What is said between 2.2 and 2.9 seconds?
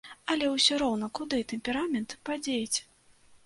падзець?